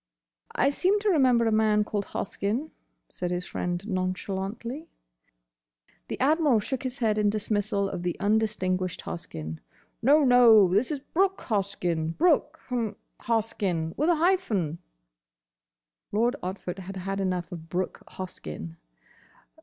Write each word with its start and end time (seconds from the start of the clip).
"I 0.55 0.71
seem 0.71 0.99
to 1.01 1.09
remember 1.11 1.45
a 1.45 1.51
man 1.51 1.83
called 1.83 2.05
Hoskyn," 2.05 2.71
said 3.07 3.29
his 3.29 3.45
friend 3.45 3.87
nonchalantly. 3.87 4.87
The 6.07 6.19
Admiral 6.19 6.59
shook 6.59 6.81
his 6.81 6.97
head 6.97 7.19
in 7.19 7.29
dismissal 7.29 7.87
of 7.87 8.01
the 8.01 8.17
undistinguished 8.19 9.01
Hoskyn. 9.01 9.59
"No, 10.01 10.23
no. 10.23 10.73
This 10.73 10.89
is 10.89 11.01
Brooke 11.13 11.41
Hoskyn; 11.41 12.17
Brooke—h'm—Hoskyn; 12.17 13.93
with 13.95 14.09
a 14.09 14.15
hyphen." 14.15 14.79
Lord 16.11 16.35
Otford 16.41 16.79
had 16.79 16.97
had 16.97 17.19
enough 17.19 17.51
of 17.51 17.69
Brooke 17.69 18.01
Hoskyn. 18.07 18.77